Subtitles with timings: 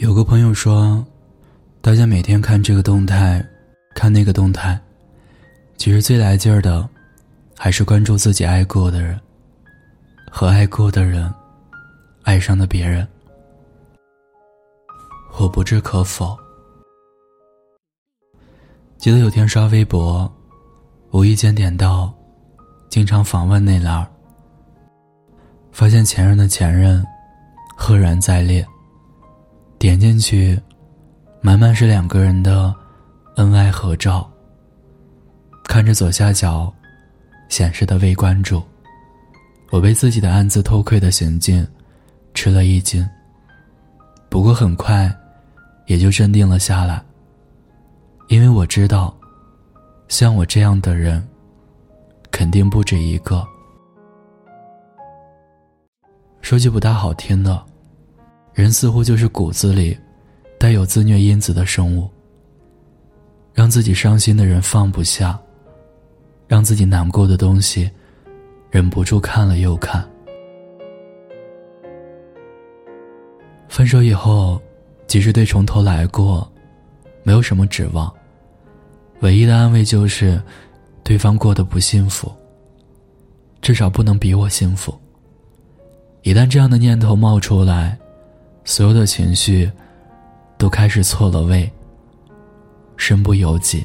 [0.00, 1.04] 有个朋友说，
[1.82, 3.46] 大家每天看这个动态，
[3.94, 4.80] 看那个动态，
[5.76, 6.88] 其实最来劲儿的，
[7.54, 9.20] 还是关注自己爱过的人，
[10.30, 11.30] 和爱过的人，
[12.22, 13.06] 爱上的别人。
[15.38, 16.34] 我不置可否。
[18.96, 20.32] 记得有天刷微博，
[21.10, 22.10] 无意间点到，
[22.88, 24.06] 经常访问那栏儿，
[25.70, 27.04] 发现前任的前任，
[27.76, 28.66] 赫然在列。
[29.80, 30.60] 点进去，
[31.40, 32.74] 满满是两个人的
[33.36, 34.30] 恩爱合照。
[35.64, 36.70] 看着左下角
[37.48, 38.62] 显示的未关注，
[39.70, 41.66] 我被自己的暗自偷窥的行径
[42.34, 43.08] 吃了一惊。
[44.28, 45.10] 不过很快，
[45.86, 47.02] 也就镇定了下来。
[48.28, 49.16] 因为我知道，
[50.08, 51.26] 像我这样的人，
[52.30, 53.42] 肯定不止一个。
[56.42, 57.69] 说句不大好听的。
[58.52, 59.96] 人似乎就是骨子里
[60.58, 62.08] 带有自虐因子的生物。
[63.52, 65.38] 让自己伤心的人放不下，
[66.46, 67.90] 让自己难过的东西
[68.70, 70.08] 忍不住看了又看。
[73.68, 74.60] 分手以后，
[75.06, 76.50] 即使对从头来过，
[77.22, 78.10] 没有什么指望。
[79.20, 80.40] 唯一的安慰就是，
[81.02, 82.32] 对方过得不幸福。
[83.60, 84.98] 至少不能比我幸福。
[86.22, 87.98] 一旦这样的念头冒出来，
[88.70, 89.68] 所有的情绪
[90.56, 91.68] 都开始错了位，
[92.96, 93.84] 身不由己。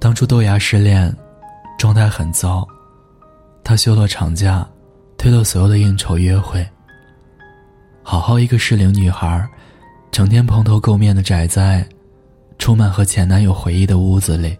[0.00, 1.16] 当初豆芽失恋，
[1.78, 2.66] 状态很糟，
[3.62, 4.68] 他休了长假，
[5.16, 6.68] 推了所有的应酬约会。
[8.02, 9.48] 好好一个适龄女孩，
[10.10, 11.88] 成天蓬头垢面的宅在
[12.58, 14.58] 充满和前男友回忆的屋子里，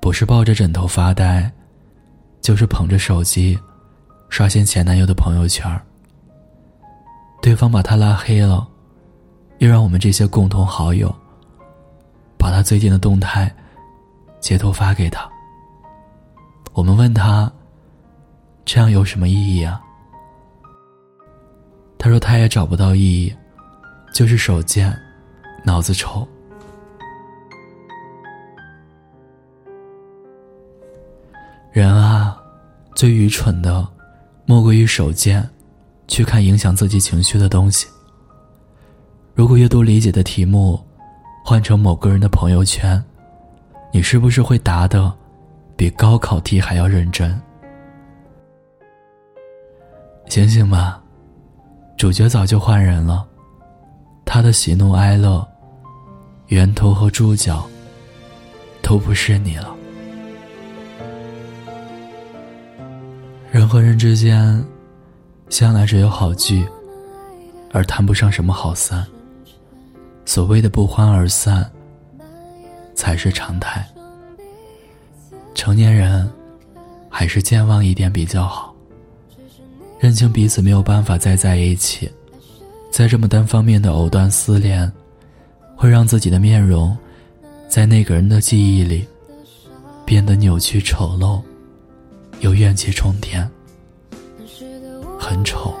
[0.00, 1.50] 不是抱着枕头发呆，
[2.40, 3.58] 就是捧着手机。
[4.34, 5.64] 刷新前男友的朋友圈
[7.40, 8.66] 对方把他拉黑了，
[9.58, 11.14] 又让我们这些共同好友
[12.36, 13.48] 把他最近的动态
[14.40, 15.30] 截图发给他。
[16.72, 17.48] 我们问他
[18.66, 19.80] ：“这样有什么意义啊？”
[21.96, 23.32] 他说：“他也找不到意义，
[24.12, 24.92] 就是手贱，
[25.62, 26.26] 脑子丑。
[31.70, 32.36] 人啊，
[32.96, 33.86] 最愚蠢的。”
[34.46, 35.48] 莫过于手贱，
[36.06, 37.86] 去看影响自己情绪的东西。
[39.34, 40.78] 如果阅读理解的题目
[41.44, 43.02] 换成某个人的朋友圈，
[43.92, 45.12] 你是不是会答的
[45.76, 47.40] 比高考题还要认真？
[50.28, 51.02] 醒醒吧，
[51.96, 53.26] 主角早就换人了，
[54.24, 55.46] 他的喜怒哀乐，
[56.48, 57.66] 源头和注脚
[58.82, 59.74] 都不是你了。
[63.54, 64.66] 人和人之间，
[65.48, 66.66] 向来只有好聚，
[67.70, 69.06] 而谈不上什么好散。
[70.24, 71.64] 所谓的不欢而散，
[72.96, 73.88] 才是常态。
[75.54, 76.28] 成年人，
[77.08, 78.74] 还是健忘一点比较好。
[80.00, 82.10] 认清彼此没有办法再在一起，
[82.90, 84.92] 在这么单方面的藕断丝连，
[85.76, 86.98] 会让自己的面容，
[87.68, 89.06] 在那个人的记忆里，
[90.04, 91.40] 变得扭曲丑陋。
[92.44, 93.50] 有怨气冲天，
[95.18, 95.74] 很丑，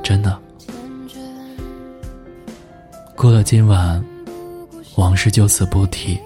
[0.00, 0.38] 真的。
[3.16, 4.00] 过了今晚，
[4.94, 6.16] 往事就此不提。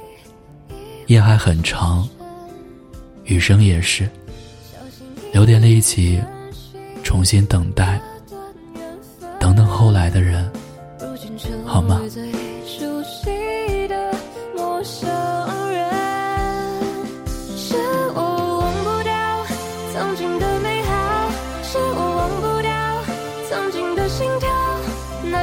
[1.07, 2.07] 夜还很长，
[3.25, 4.07] 余生也是。
[5.33, 6.23] 留点力气，
[7.03, 7.99] 重新等待，
[9.41, 10.47] 等等后来的人，
[11.65, 12.03] 好吗？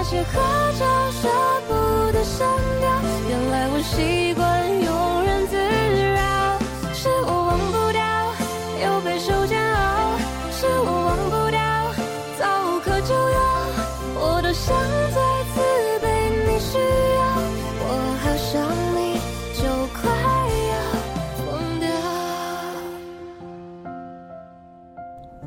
[0.03, 0.33] 些合
[0.77, 1.29] 照舍
[1.67, 1.73] 不
[2.11, 2.45] 得删
[2.81, 2.89] 掉，
[3.29, 4.43] 原来我习惯
[4.83, 5.55] 庸人自
[6.13, 6.59] 扰。
[6.93, 8.03] 是我忘不掉，
[8.83, 10.19] 又备受煎熬。
[10.51, 11.59] 是我忘不掉，
[12.37, 13.39] 早无可救药。
[14.19, 14.75] 我多想
[15.15, 15.17] 再
[15.53, 15.55] 次
[16.01, 16.05] 被
[16.45, 16.77] 你需
[17.17, 17.23] 要，
[17.79, 17.89] 我
[18.21, 18.51] 好想
[18.93, 18.99] 你
[19.55, 19.63] 就
[19.95, 20.01] 快
[20.69, 20.73] 要
[21.39, 21.87] 疯掉。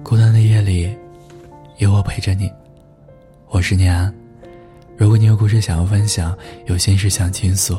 [0.03, 0.97] 孤单的夜里，
[1.77, 2.51] 有我陪着你。
[3.49, 4.13] 我是念安。
[4.99, 7.79] 如果你有故事想要分享，有心事想倾诉，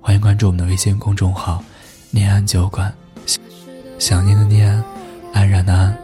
[0.00, 1.62] 欢迎关注我们的微信公众号
[2.12, 2.94] “念安酒馆”。
[3.98, 4.80] 想念的念，
[5.32, 5.96] 安然的安，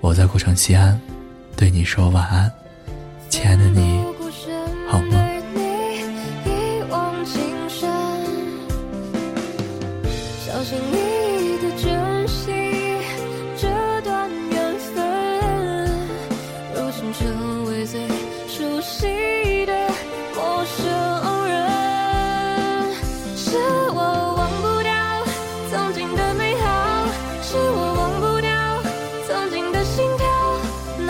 [0.00, 0.98] 我在古城西安，
[1.56, 2.48] 对你说晚安，
[3.28, 4.00] 亲爱的你，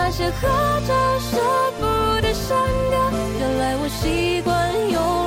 [0.08, 0.48] 那些合
[0.86, 1.36] 照，舍
[1.78, 1.84] 不
[2.22, 2.56] 得删
[2.88, 3.10] 掉。
[3.38, 5.17] 原来我习惯用。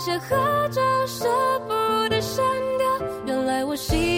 [0.00, 1.28] 些合照舍
[1.68, 1.74] 不
[2.08, 2.42] 得删
[2.78, 3.06] 掉。
[3.26, 4.09] 原来我喜。